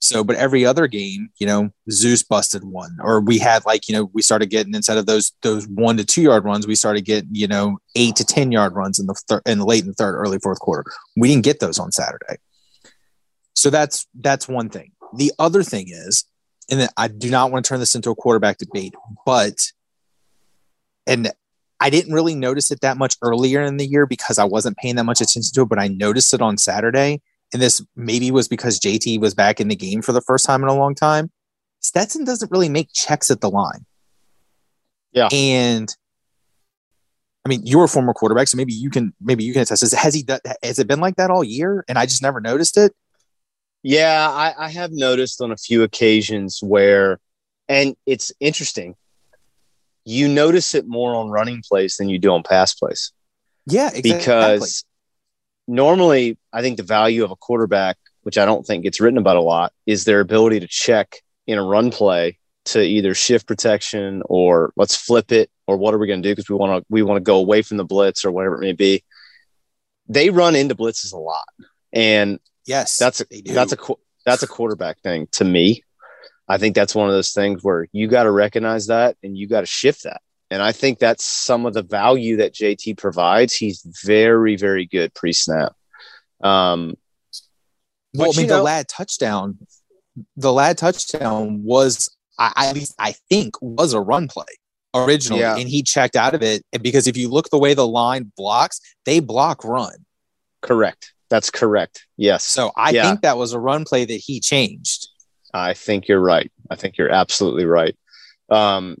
[0.00, 3.94] So, but every other game, you know, Zeus busted one, or we had like, you
[3.94, 7.04] know, we started getting instead of those those one to two yard runs, we started
[7.04, 9.88] getting, you know, eight to ten yard runs in the third, in the late in
[9.88, 10.90] the third, early fourth quarter.
[11.16, 12.36] We didn't get those on Saturday.
[13.54, 14.92] So that's that's one thing.
[15.16, 16.24] The other thing is,
[16.70, 18.94] and I do not want to turn this into a quarterback debate,
[19.26, 19.72] but
[21.08, 21.32] and
[21.80, 24.94] I didn't really notice it that much earlier in the year because I wasn't paying
[24.96, 27.20] that much attention to it, but I noticed it on Saturday
[27.52, 30.62] and this maybe was because JT was back in the game for the first time
[30.62, 31.30] in a long time.
[31.80, 33.86] Stetson doesn't really make checks at the line.
[35.12, 35.28] Yeah.
[35.32, 35.94] And
[37.44, 39.80] I mean, you're a former quarterback, so maybe you can maybe you can attest.
[39.80, 39.92] This.
[39.94, 41.84] Has he done, has it been like that all year?
[41.88, 42.94] And I just never noticed it.
[43.82, 47.20] Yeah, I, I have noticed on a few occasions where,
[47.68, 48.96] and it's interesting.
[50.04, 53.12] You notice it more on running plays than you do on pass plays.
[53.66, 54.12] Yeah, exactly.
[54.12, 54.84] because
[55.68, 59.36] normally I think the value of a quarterback, which I don't think gets written about
[59.36, 64.22] a lot, is their ability to check in a run play to either shift protection
[64.26, 66.86] or let's flip it or what are we going to do because we want to
[66.90, 69.04] we want to go away from the blitz or whatever it may be.
[70.08, 71.46] They run into blitzes a lot,
[71.92, 73.78] and yes, that's a that's a
[74.24, 75.82] that's a quarterback thing to me.
[76.48, 79.46] I think that's one of those things where you got to recognize that and you
[79.46, 80.22] got to shift that.
[80.50, 83.54] And I think that's some of the value that JT provides.
[83.54, 85.72] He's very, very good pre snap.
[86.42, 86.96] Um,
[88.14, 89.58] well, I mean, know, the Ladd touchdown,
[90.36, 94.44] the Ladd touchdown was, I, at least I think, was a run play
[94.94, 95.56] originally, yeah.
[95.56, 98.80] and he checked out of it because if you look the way the line blocks,
[99.04, 100.06] they block run.
[100.62, 101.12] Correct.
[101.28, 102.06] That's correct.
[102.16, 102.44] Yes.
[102.44, 103.06] So I yeah.
[103.06, 105.08] think that was a run play that he changed.
[105.52, 106.50] I think you're right.
[106.70, 107.96] I think you're absolutely right.
[108.48, 108.96] Um,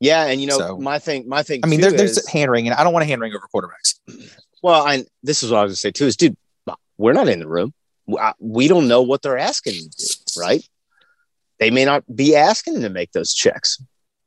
[0.00, 1.60] yeah, and you know so, my thing, my thing.
[1.64, 2.72] I mean, there, there's is, hand wringing.
[2.72, 4.30] I don't want to hand wring over quarterbacks.
[4.62, 6.06] Well, I this is what I was gonna say too.
[6.06, 7.72] Is dude, uh, we're not in the room.
[8.18, 10.62] Uh, we don't know what they're asking you to do, right?
[11.58, 13.82] They may not be asking them to make those checks,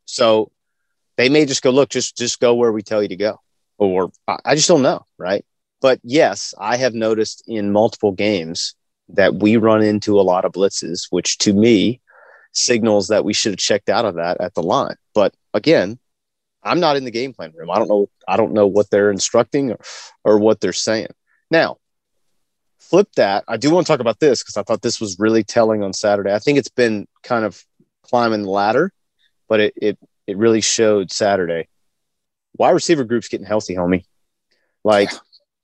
[0.06, 0.52] so
[1.18, 3.40] they may just go look, just just go where we tell you to go,
[3.78, 5.46] or I just don't know, right?
[5.82, 8.76] But yes, I have noticed in multiple games
[9.10, 12.02] that we run into a lot of blitzes, which to me
[12.60, 14.96] signals that we should have checked out of that at the line.
[15.14, 16.00] But again,
[16.64, 17.72] I'm not in the game plan room.
[17.72, 18.10] I don't know.
[18.28, 19.80] I don't know what they're instructing or,
[20.24, 21.08] or what they're saying.
[21.50, 21.78] Now,
[22.80, 23.44] flip that.
[23.48, 25.94] I do want to talk about this because I thought this was really telling on
[25.94, 26.34] Saturday.
[26.34, 27.64] I think it's been kind of
[28.04, 28.92] climbing the ladder,
[29.48, 31.68] but it it it really showed Saturday.
[32.58, 34.06] Wide receiver group's getting healthy, homie.
[34.84, 35.12] Like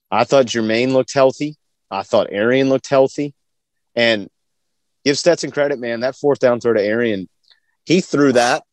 [0.09, 1.55] I thought Jermaine looked healthy.
[1.91, 3.33] I thought Arian looked healthy.
[3.95, 4.29] And
[5.05, 6.01] give Stetson credit, man.
[6.01, 7.29] That fourth down throw to Arian,
[7.85, 8.63] he threw that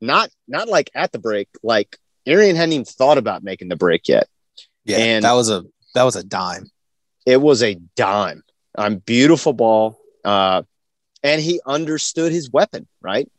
[0.00, 4.08] not not like at the break, like Arian hadn't even thought about making the break
[4.08, 4.28] yet.
[4.84, 6.70] Yeah, and that was a that was a dime.
[7.24, 8.42] It was a dime.
[8.76, 9.98] I'm beautiful ball.
[10.24, 10.62] Uh,
[11.22, 13.30] and he understood his weapon, right?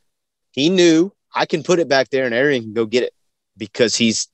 [0.51, 3.13] He knew I can put it back there and Arian can go get it
[3.57, 4.29] because he's,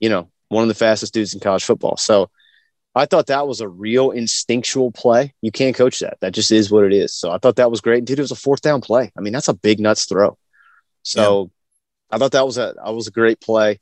[0.00, 1.96] you know, one of the fastest dudes in college football.
[1.96, 2.30] So
[2.98, 5.34] I thought that was a real instinctual play.
[5.40, 6.18] You can't coach that.
[6.20, 7.14] That just is what it is.
[7.14, 8.04] So I thought that was great.
[8.04, 9.12] dude, it was a fourth down play.
[9.16, 10.36] I mean, that's a big nuts throw.
[11.02, 11.50] So
[12.10, 12.16] yeah.
[12.16, 13.80] I thought that was a that was a great play.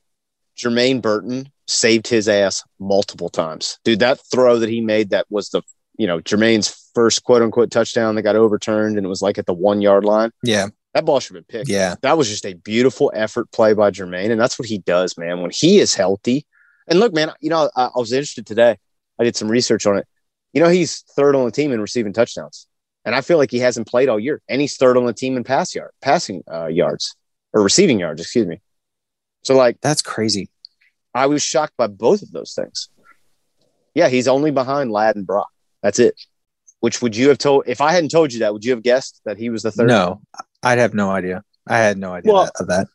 [0.56, 3.78] Jermaine Burton saved his ass multiple times.
[3.84, 5.62] Dude, that throw that he made that was the
[5.98, 9.46] you know, Jermaine's first quote unquote touchdown that got overturned and it was like at
[9.46, 10.30] the one yard line.
[10.42, 10.68] Yeah.
[10.94, 11.70] That ball should have been picked.
[11.70, 11.94] Yeah.
[12.02, 14.30] That was just a beautiful effort play by Jermaine.
[14.30, 15.42] And that's what he does, man.
[15.42, 16.46] When he is healthy,
[16.88, 18.78] And look, man, you know, I, I was interested today.
[19.18, 20.06] I did some research on it.
[20.52, 22.66] You know, he's third on the team in receiving touchdowns,
[23.04, 24.40] and I feel like he hasn't played all year.
[24.48, 27.14] And he's third on the team in pass yard, passing uh, yards
[27.52, 28.60] or receiving yards, excuse me.
[29.42, 30.48] So, like, That's crazy.
[31.14, 32.88] I was shocked by both of those things.
[33.94, 35.48] Yeah, he's only behind Ladd and Brock.
[35.82, 36.20] That's it.
[36.80, 38.52] Which would you have told if I hadn't told you that?
[38.52, 39.88] Would you have guessed that he was the third?
[39.88, 40.20] No,
[40.62, 41.42] I'd have no idea.
[41.66, 42.88] I had no idea Well- that, of that.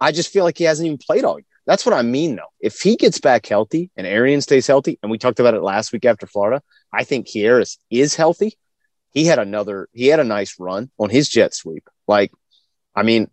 [0.00, 1.46] I just feel like he hasn't even played all year.
[1.66, 2.52] That's what I mean, though.
[2.60, 5.92] If he gets back healthy and Arian stays healthy, and we talked about it last
[5.92, 8.58] week after Florida, I think Kearis is healthy.
[9.12, 11.88] He had another, he had a nice run on his jet sweep.
[12.08, 12.32] Like,
[12.94, 13.28] I mean,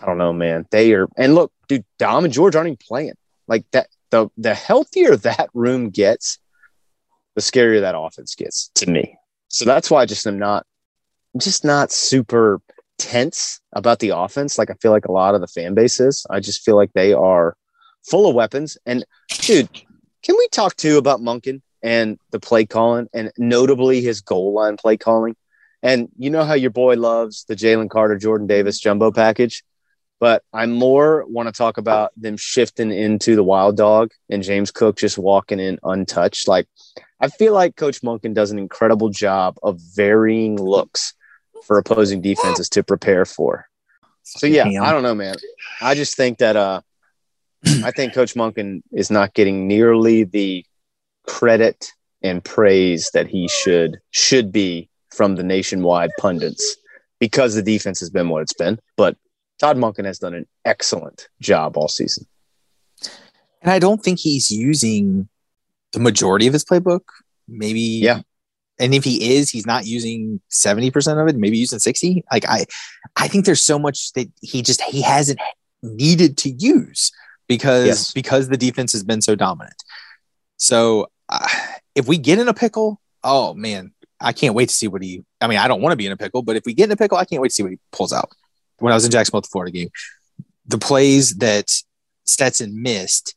[0.00, 0.66] I don't know, man.
[0.70, 3.14] They are, and look, dude, Dom and George aren't even playing.
[3.46, 6.38] Like that, the the healthier that room gets,
[7.34, 9.16] the scarier that offense gets to me.
[9.48, 10.66] So that's why I just am not,
[11.34, 12.60] I'm just not super
[12.98, 16.26] tense about the offense like I feel like a lot of the fan base is.
[16.28, 17.54] I just feel like they are
[18.10, 18.78] full of weapons.
[18.86, 19.68] And dude,
[20.22, 24.76] can we talk too about Monken and the play calling and notably his goal line
[24.76, 25.36] play calling?
[25.82, 29.62] And you know how your boy loves the Jalen Carter, Jordan Davis jumbo package,
[30.18, 34.70] but I more want to talk about them shifting into the wild dog and James
[34.72, 36.48] Cook just walking in untouched.
[36.48, 36.66] Like
[37.20, 41.14] I feel like Coach Monken does an incredible job of varying looks
[41.64, 43.66] for opposing defenses to prepare for.
[44.22, 45.36] So yeah, I don't know, man.
[45.80, 46.80] I just think that uh
[47.84, 50.64] I think Coach Monken is not getting nearly the
[51.26, 51.92] credit
[52.22, 56.76] and praise that he should should be from the nationwide pundits
[57.18, 58.78] because the defense has been what it's been.
[58.96, 59.16] But
[59.58, 62.26] Todd Monken has done an excellent job all season.
[63.62, 65.28] And I don't think he's using
[65.92, 67.00] the majority of his playbook.
[67.48, 68.20] Maybe Yeah.
[68.80, 72.24] And if he is, he's not using 70% of it, maybe using 60.
[72.30, 72.66] Like I
[73.16, 75.40] I think there's so much that he just he hasn't
[75.82, 77.10] needed to use
[77.48, 78.12] because Yes.
[78.12, 79.82] because the defense has been so dominant.
[80.56, 81.46] So uh,
[81.94, 85.24] if we get in a pickle, oh man, I can't wait to see what he
[85.40, 86.92] I mean, I don't want to be in a pickle, but if we get in
[86.92, 88.30] a pickle, I can't wait to see what he pulls out.
[88.78, 89.90] When I was in Jacksonville the Florida game,
[90.66, 91.70] the plays that
[92.24, 93.34] Stetson missed,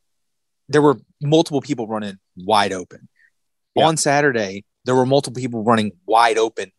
[0.70, 3.08] there were multiple people running wide open.
[3.76, 3.86] Yeah.
[3.86, 6.72] On Saturday, there were multiple people running wide open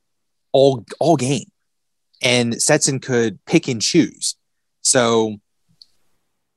[0.53, 1.47] all all game.
[2.23, 4.37] And Stetson could pick and choose.
[4.83, 5.41] So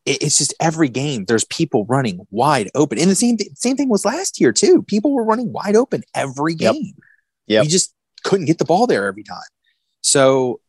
[0.06, 3.00] it's just every game there's people running wide open.
[3.00, 4.84] And the same th- same thing was last year too.
[4.84, 6.94] People were running wide open every game.
[7.48, 7.63] Yep.
[7.63, 9.38] You just couldn't get the ball there every time.
[10.02, 10.60] So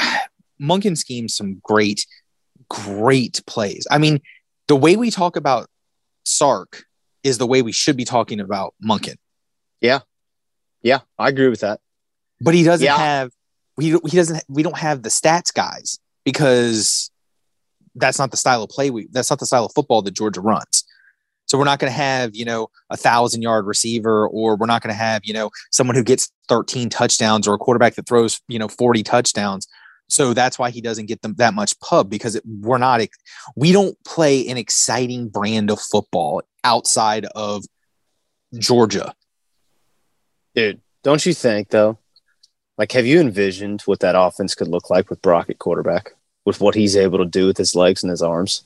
[0.60, 2.06] Monken schemes some great,
[2.68, 3.86] great plays.
[3.90, 4.20] I mean,
[4.68, 5.68] the way we talk about
[6.24, 6.84] Sark
[7.22, 9.14] is the way we should be talking about Monken.
[9.80, 10.00] Yeah,
[10.82, 11.80] yeah, I agree with that.
[12.40, 12.96] But he doesn't Yeah.
[12.96, 13.30] have
[13.80, 17.11] he he doesn't we don't have the stats guys because
[17.94, 20.40] that's not the style of play we that's not the style of football that Georgia
[20.40, 20.84] runs.
[21.46, 24.82] So we're not going to have, you know, a thousand yard receiver, or we're not
[24.82, 28.40] going to have, you know, someone who gets 13 touchdowns or a quarterback that throws,
[28.48, 29.66] you know, 40 touchdowns.
[30.08, 33.00] So that's why he doesn't get them that much pub because it, we're not,
[33.56, 37.64] we don't play an exciting brand of football outside of
[38.58, 39.14] Georgia.
[40.54, 41.98] Dude, don't you think though?
[42.78, 46.60] Like, have you envisioned what that offense could look like with Brock at quarterback, with
[46.60, 48.64] what he's able to do with his legs and his arms,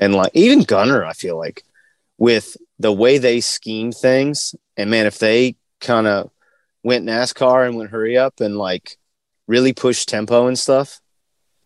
[0.00, 1.04] and like even Gunner?
[1.04, 1.64] I feel like
[2.18, 6.30] with the way they scheme things, and man, if they kind of
[6.82, 8.96] went NASCAR and went hurry up and like
[9.46, 11.00] really push tempo and stuff,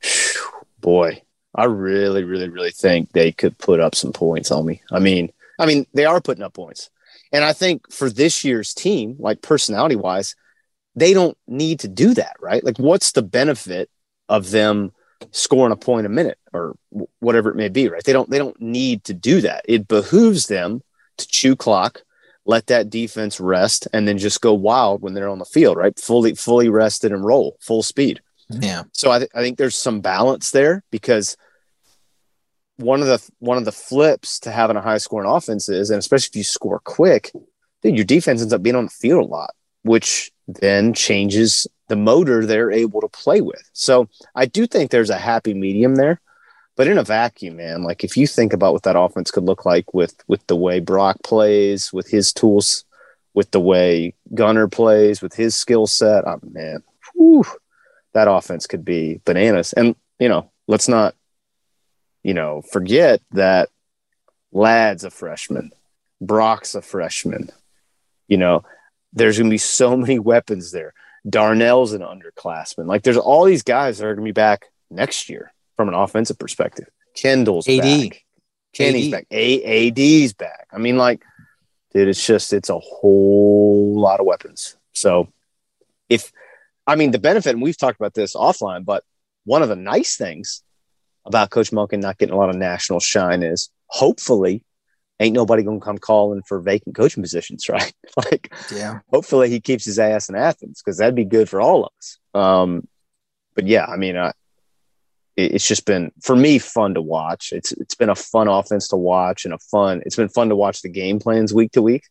[0.01, 0.43] phew,
[0.81, 1.23] boy,
[1.55, 4.83] I really, really, really think they could put up some points on me.
[4.93, 6.91] I mean, I mean, they are putting up points.
[7.33, 10.37] And I think for this year's team, like personality wise,
[10.95, 12.63] they don't need to do that, right?
[12.63, 13.91] Like, what's the benefit
[14.29, 14.93] of them
[15.31, 18.05] scoring a point a minute or w- whatever it may be, right?
[18.05, 19.65] They don't they don't need to do that.
[19.67, 20.83] It behooves them
[21.19, 22.03] to chew clock,
[22.45, 25.99] let that defense rest, and then just go wild when they're on the field, right?
[25.99, 28.21] Fully fully rested and roll full speed.
[28.53, 28.63] Mm-hmm.
[28.63, 28.83] Yeah.
[28.93, 31.37] So I, th- I think there's some balance there because
[32.77, 35.99] one of the one of the flips to having a high scoring offense is, and
[35.99, 37.33] especially if you score quick,
[37.83, 41.97] dude, your defense ends up being on the field a lot, which then changes the
[41.97, 43.63] motor they're able to play with.
[43.73, 46.21] So I do think there's a happy medium there.
[46.77, 49.65] But in a vacuum, man, like if you think about what that offense could look
[49.65, 52.85] like with with the way Brock plays, with his tools,
[53.33, 56.83] with the way Gunner plays, with his skill set, oh man,
[57.15, 57.47] whew,
[58.13, 59.73] that offense could be bananas.
[59.73, 61.15] And you know, let's not,
[62.23, 63.71] you know, forget that
[64.53, 65.73] Ladd's a freshman,
[66.21, 67.51] Brock's a freshman.
[68.29, 68.65] You know,
[69.13, 70.95] there's going to be so many weapons there.
[71.29, 72.87] Darnell's an underclassman.
[72.87, 75.95] Like, there's all these guys that are going to be back next year from an
[75.95, 76.87] offensive perspective.
[77.15, 77.83] Kendall's AD.
[77.83, 78.25] back.
[78.73, 79.11] Kenny's AD.
[79.13, 79.27] back.
[79.31, 80.69] A AD's back.
[80.73, 81.23] I mean, like,
[81.93, 84.77] dude, it's just it's a whole lot of weapons.
[84.93, 85.29] So
[86.09, 86.31] if
[86.87, 89.03] I mean the benefit, and we've talked about this offline, but
[89.45, 90.63] one of the nice things
[91.25, 94.63] about Coach Monken not getting a lot of national shine is hopefully
[95.21, 97.93] ain't nobody gonna come calling for vacant coaching positions, right?
[98.31, 99.01] like Yeah.
[99.13, 102.19] hopefully he keeps his ass in Athens because that'd be good for all of us.
[102.35, 102.87] Um,
[103.55, 104.29] but yeah, I mean, I,
[105.37, 107.53] it- it's just been for me fun to watch.
[107.53, 110.03] It's it's been a fun offense to watch and a fun.
[110.05, 112.05] It's been fun to watch the game plans week to week.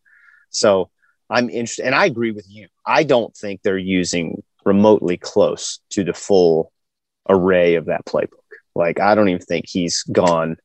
[0.50, 0.90] So
[1.30, 2.68] I'm interested, and I agree with you.
[2.86, 6.72] I don't think they're using remotely close to the full
[7.30, 8.30] array of that playbook.
[8.76, 10.58] Like I don't even think he's gone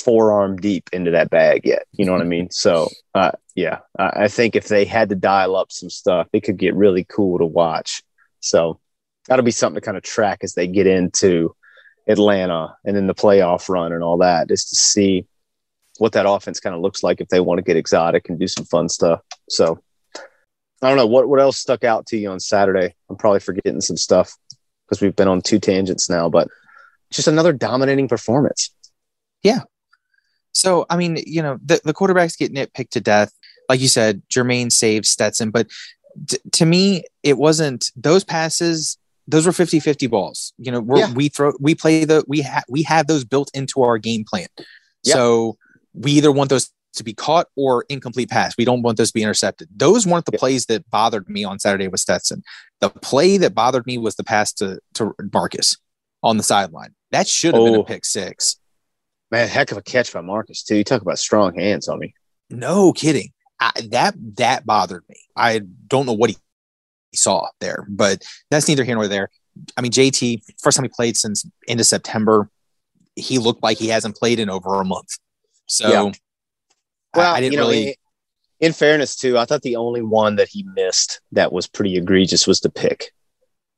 [0.00, 1.86] forearm deep into that bag yet.
[1.92, 2.50] You know what I mean?
[2.50, 6.56] So uh, yeah, I think if they had to dial up some stuff, it could
[6.56, 8.02] get really cool to watch.
[8.40, 8.80] So
[9.28, 11.54] that'll be something to kind of track as they get into
[12.06, 15.26] Atlanta and then the playoff run and all that, is to see
[15.98, 18.46] what that offense kind of looks like if they want to get exotic and do
[18.46, 19.20] some fun stuff.
[19.48, 19.80] So
[20.14, 22.94] I don't know what what else stuck out to you on Saturday.
[23.08, 24.32] I'm probably forgetting some stuff
[24.86, 26.48] because we've been on two tangents now, but
[27.10, 28.70] just another dominating performance.
[30.56, 33.32] So, I mean, you know, the, the quarterbacks get nitpicked to death.
[33.68, 35.68] Like you said, Jermaine saved Stetson, but
[36.28, 38.96] t- to me, it wasn't those passes.
[39.28, 40.52] Those were 50 50 balls.
[40.58, 41.12] You know, we're, Yeah.
[41.12, 44.46] we throw, we play the, we have, we have those built into our game plan.
[45.02, 45.14] Yeah.
[45.14, 45.56] So
[45.94, 48.54] we either want those to be caught or incomplete pass.
[48.56, 49.68] We don't want those to be intercepted.
[49.76, 50.38] Those weren't the Yeah.
[50.38, 52.42] plays that bothered me on Saturday with Stetson.
[52.80, 55.76] The play that bothered me was the pass to, to Marcus
[56.22, 56.94] on the sideline.
[57.10, 57.80] That should have been Oh.
[57.80, 58.56] a pick six.
[59.30, 60.76] Man, heck of a catch by Marcus too.
[60.76, 62.14] You talk about strong hands on me.
[62.50, 63.30] No kidding.
[63.58, 65.16] I, that that bothered me.
[65.34, 66.36] I don't know what he
[67.14, 69.30] saw there, but that's neither here nor there.
[69.76, 72.50] I mean, JT, first time he played since end of September,
[73.16, 75.16] he looked like he hasn't played in over a month.
[75.66, 76.02] So, Yeah.
[76.02, 76.12] I-
[77.18, 77.88] Well, I, didn't you know, really.
[77.88, 77.94] in,
[78.68, 82.46] in fairness too, I thought the only one that he missed that was pretty egregious
[82.46, 83.12] was the pick.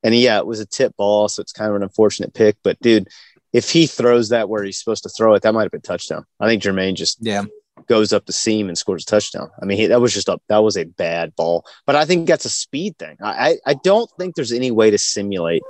[0.02, 2.56] And yeah, it was a tip ball, so it's kind of an unfortunate pick.
[2.64, 3.08] But dude,
[3.52, 6.24] if he throws that where he's supposed to throw it, that might have been touchdown.
[6.40, 7.44] I think Jermaine just yeah,
[7.87, 9.50] goes up the seam and scores a touchdown.
[9.61, 11.64] I mean, he, that was just a that was a bad ball.
[11.87, 13.16] But I think that's a speed thing.
[13.22, 15.62] I I, I don't think there's any way to simulate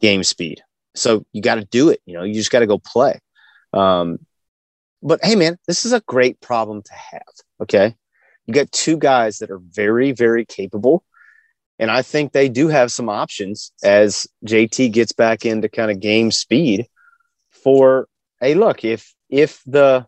[0.00, 0.62] game speed.
[0.94, 2.00] So you got to do it.
[2.06, 3.20] You know, you just got to go play.
[3.72, 4.18] Um,
[5.02, 7.22] but hey, man, this is a great problem to have.
[7.62, 7.94] Okay,
[8.46, 11.04] you got two guys that are very very capable.
[11.78, 16.00] And I think they do have some options as JT gets back into kind of
[16.00, 16.86] game speed
[17.66, 18.06] for
[18.40, 20.06] hey, look, if if the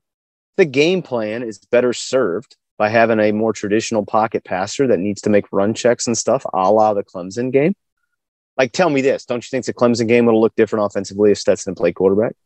[0.57, 5.23] the game plan is better served by having a more traditional pocket passer that needs
[5.23, 7.75] to make run checks and stuff, a la the Clemson game.
[8.57, 11.39] Like, tell me this: Don't you think the Clemson game would look different offensively if
[11.39, 12.37] Stetson played quarterback?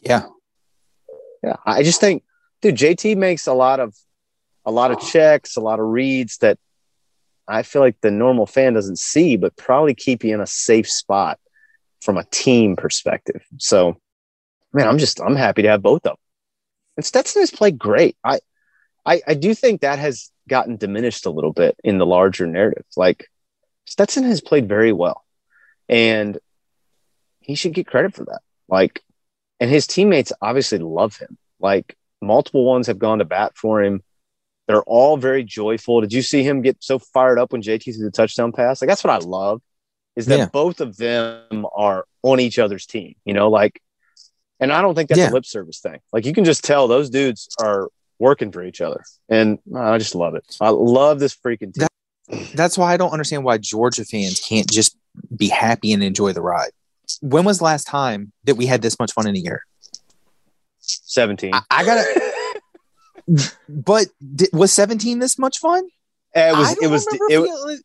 [0.00, 0.22] yeah,
[1.44, 2.22] Yeah, I just think,
[2.62, 3.94] dude, JT makes a lot of
[4.64, 6.58] a lot of checks, a lot of reads that
[7.46, 10.88] I feel like the normal fan doesn't see, but probably keep you in a safe
[10.88, 11.38] spot
[12.02, 13.42] from a team perspective.
[13.58, 13.96] So,
[14.72, 16.16] man, I'm just I'm happy to have both of them.
[16.96, 18.16] And Stetson has played great.
[18.22, 18.40] I,
[19.06, 22.84] I, I do think that has gotten diminished a little bit in the larger narrative.
[22.96, 23.30] Like
[23.86, 25.24] Stetson has played very well,
[25.88, 26.38] and
[27.40, 28.40] he should get credit for that.
[28.68, 29.00] Like,
[29.60, 31.38] and his teammates obviously love him.
[31.60, 34.02] Like multiple ones have gone to bat for him.
[34.66, 36.00] They're all very joyful.
[36.00, 38.82] Did you see him get so fired up when JT threw the touchdown pass?
[38.82, 39.62] Like that's what I love
[40.16, 40.46] is that Yeah.
[40.46, 43.14] both of them are on each other's team.
[43.24, 43.80] You know, like,
[44.60, 45.30] and I don't think that's Yeah.
[45.30, 46.00] a lip service thing.
[46.12, 50.14] Like you can just tell those dudes are working for each other, and I just
[50.14, 50.44] love it.
[50.60, 51.88] I love this freaking team.
[52.54, 54.96] that's why I don't understand why Georgia fans can't just
[55.36, 56.70] be happy and enjoy the ride.
[57.20, 59.62] When was the last time that we had this much fun in a year?
[60.78, 61.52] Seventeen.
[61.54, 62.32] I, I gotta.
[63.68, 65.84] but di- was 17 this much fun?
[66.34, 66.76] it was.
[66.80, 67.06] It was.
[67.28, 67.84] It,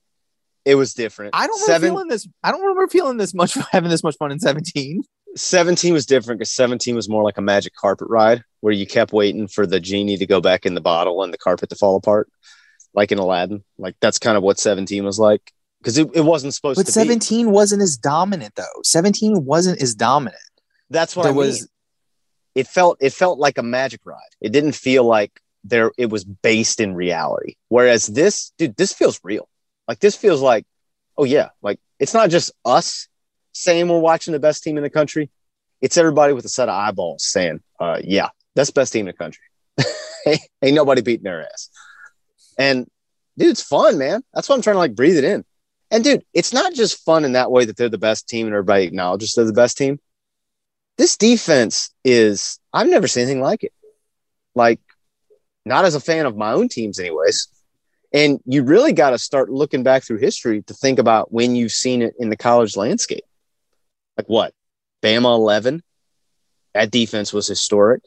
[0.67, 1.33] it was different.
[1.33, 2.27] I don't remember Seven, feeling this.
[2.43, 5.01] I don't remember feeling this much having this much fun in 17.
[5.35, 9.13] 17 was different because 17 was more like a magic carpet ride where you kept
[9.13, 11.95] waiting for the genie to go back in the bottle and the carpet to fall
[11.95, 12.29] apart,
[12.93, 13.63] like in Aladdin.
[13.77, 16.91] Like that's kind of what 17 was like because it, it wasn't supposed But to
[16.91, 17.07] be.
[17.07, 18.81] 17 wasn't as dominant though.
[18.83, 20.41] 17 wasn't as dominant.
[20.89, 21.47] That's what there I mean.
[21.47, 21.69] was
[22.55, 24.17] It felt it felt like a magic ride.
[24.41, 27.55] It didn't feel like there it was based in reality.
[27.69, 29.47] Whereas this, dude, this feels real.
[29.87, 30.65] Like this feels like,
[31.17, 33.07] oh yeah, like it's not just us
[33.53, 35.29] saying we're watching the best team in the country.
[35.81, 39.07] It's everybody with a set of eyeballs saying, uh, yeah, that's the best team in
[39.07, 39.43] the country.
[40.61, 41.69] ain't nobody beating their ass.
[42.57, 42.87] And
[43.37, 44.23] dude, it's fun, man.
[44.33, 45.45] That's why I'm trying to like breathe it in.
[45.91, 48.53] And dude, it's not just fun in that way that they're the best team and
[48.53, 49.99] everybody acknowledges they're the best team.
[50.97, 53.73] this defense is I've never seen anything like it.
[54.55, 54.79] Like,
[55.65, 57.47] not as a fan of my own teams, anyways.
[58.17, 61.71] And you really got to start looking back through history to think about when you've
[61.71, 63.23] seen it in the college landscape.
[64.17, 64.55] Like what?
[65.03, 65.83] Bama 11.
[66.73, 68.01] That defense was historic.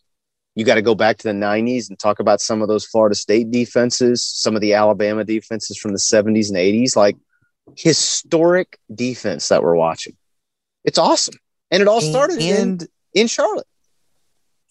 [0.57, 3.15] You got to go back to the 90s and talk about some of those Florida
[3.15, 6.97] State defenses, some of the Alabama defenses from the 70s and 80s.
[6.97, 7.17] Like
[7.77, 10.17] historic defense that we're watching.
[10.83, 11.37] It's awesome.
[11.71, 13.69] And it all started and in, in Charlotte.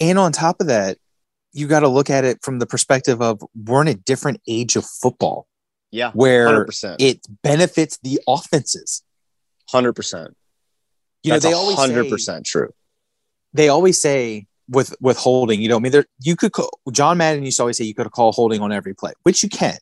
[0.02, 0.98] and on top of that,
[1.54, 4.76] you got to look at it from the perspective of we're in a different age
[4.76, 5.48] of football
[5.92, 6.12] Yeah.
[6.14, 6.96] where 100%.
[7.00, 9.04] it benefits the offenses.
[9.74, 10.34] 100%.
[11.24, 12.70] You know, That's they always hundred say, percent true.
[13.54, 17.18] they always say with with holding, you know, I mean, there you could call, John
[17.18, 19.78] Madden used to always say you could call holding on every play, which you can,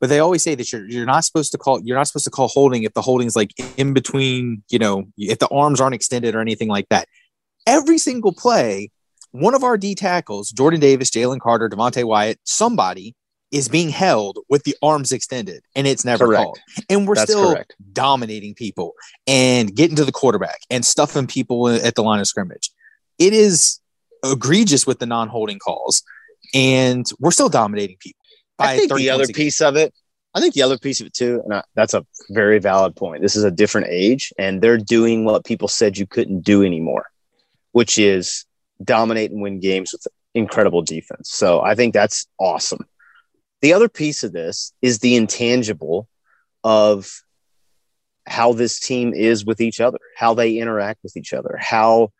[0.00, 2.30] but they always say that you're you're not supposed to call you're not supposed to
[2.30, 5.94] call holding if the holding is like in between, you know, if the arms aren't
[5.94, 7.06] extended or anything like that.
[7.66, 8.90] Every single play,
[9.32, 13.14] one of our D tackles, Jordan Davis, Jalen Carter, Devonte Wyatt, somebody
[13.50, 16.42] is being held with the arms extended, and it's never Correct.
[16.44, 16.58] called.
[16.88, 17.74] And we're That's still correct.
[17.92, 18.94] dominating people
[19.26, 22.70] and getting to the quarterback and stuffing people at the line of scrimmage.
[23.18, 23.80] It is
[24.24, 26.02] egregious with the non-holding calls,
[26.54, 28.20] and we're still dominating people.
[28.58, 29.44] I think the other points a game.
[29.46, 29.94] piece of it,
[30.34, 33.22] I think the other piece of it too, and I, that's a very valid point.
[33.22, 37.06] This is a different age, and they're doing what people said you couldn't do anymore,
[37.72, 38.44] which is
[38.82, 41.30] dominate and win games with incredible defense.
[41.30, 42.86] So I think that's awesome.
[43.62, 46.08] The other piece of this is the intangible
[46.64, 47.22] of
[48.26, 52.12] how this team is with each other, how they interact with each other, how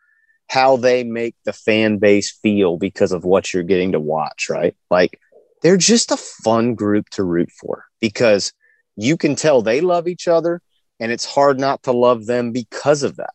[0.49, 4.75] how they make the fan base feel because of what you're getting to watch, right?
[4.89, 5.17] Like
[5.61, 8.51] they're just a fun group to root for because
[8.97, 10.61] you can tell they love each other
[10.99, 13.33] and it's hard not to love them because of that.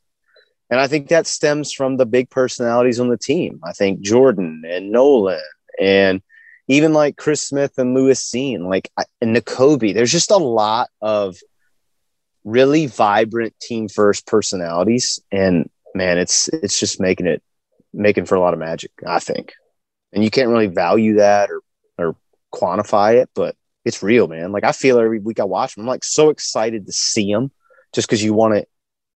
[0.71, 3.61] And I think that stems from the big personalities on the team.
[3.63, 5.41] I think Jordan and Nolan
[5.81, 6.23] and
[6.69, 8.91] even like Chris Smith and Lewis Cine, like
[9.21, 9.95] and Nakobe.
[9.95, 11.37] There's just a lot of
[12.45, 15.21] really vibrant team first personalities.
[15.31, 17.43] And man, it's it's just making it
[17.93, 19.53] making for a lot of magic, I think.
[20.13, 21.61] And you can't really value that or
[21.99, 22.17] or
[22.53, 23.55] quantify it, but
[23.85, 24.51] it's real, man.
[24.51, 27.53] Like I feel every week I watch them, I'm like so excited to see them
[27.93, 28.67] just because you want to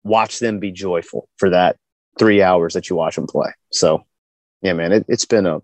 [0.04, 1.78] watch them be joyful for that
[2.18, 3.52] three hours that you watch them play.
[3.72, 4.04] So,
[4.62, 5.60] yeah, man, it, it's been a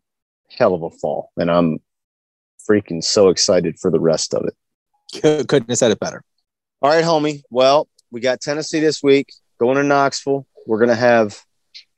[0.50, 1.80] hell of a fall, and I'm
[2.70, 5.48] freaking so excited for the rest of it.
[5.48, 6.24] Couldn't have said it better.
[6.82, 7.42] All right, homie.
[7.50, 10.46] Well, we got Tennessee this week, going to Knoxville.
[10.66, 11.40] We're going to have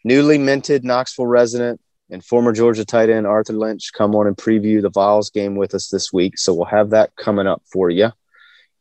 [0.04, 4.82] newly minted Knoxville resident and former Georgia tight end Arthur Lynch come on and preview
[4.82, 6.38] the Vols game with us this week.
[6.38, 8.12] So we'll have that coming up for you.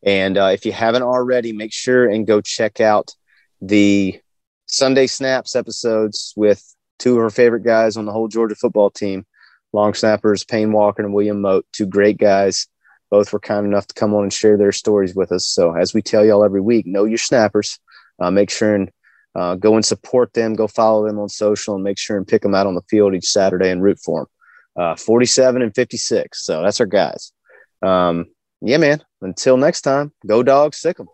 [0.02, 3.12] And uh, if you haven't already, make sure and go check out
[3.60, 4.20] the
[4.66, 6.62] Sunday Snaps episodes with
[6.98, 9.24] two of our favorite guys on the whole Georgia football team,
[9.72, 12.66] long snappers Payne Walker and William Mote, two great guys.
[13.10, 15.46] Both were kind enough to come on and share their stories with us.
[15.46, 17.78] So, as we tell y'all every week, know your snappers.
[18.18, 18.90] Uh, make sure and
[19.36, 20.54] uh, go and support them.
[20.54, 23.14] Go follow them on social and make sure and pick them out on the field
[23.14, 24.28] each Saturday and root for
[24.76, 24.84] them.
[24.84, 26.44] Uh, 47 and 56.
[26.44, 27.32] So, that's our guys.
[27.80, 28.26] Um,
[28.60, 29.04] yeah, man.
[29.22, 31.06] Until next time, go dogs, sick them.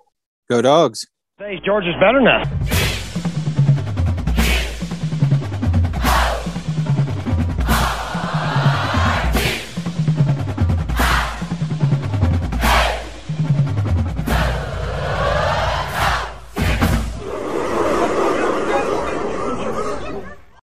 [0.48, 1.06] Go dogs.
[1.38, 2.42] Thanks, Georgia's better now.